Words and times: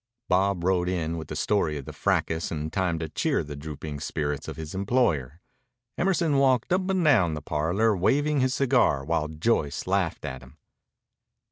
Bob 0.27 0.63
rode 0.63 0.89
in 0.89 1.15
with 1.15 1.27
the 1.27 1.35
story 1.35 1.77
of 1.77 1.85
the 1.85 1.93
fracas 1.93 2.51
in 2.51 2.71
time 2.71 2.97
to 2.97 3.07
cheer 3.07 3.43
the 3.43 3.55
drooping 3.55 3.99
spirits 3.99 4.47
of 4.47 4.57
his 4.57 4.73
employer. 4.73 5.39
Emerson 5.95 6.37
walked 6.39 6.73
up 6.73 6.89
and 6.89 7.05
down 7.05 7.35
the 7.35 7.39
parlor 7.43 7.95
waving 7.95 8.39
his 8.39 8.55
cigar 8.55 9.05
while 9.05 9.27
Joyce 9.27 9.85
laughed 9.85 10.25
at 10.25 10.41
him. 10.41 10.57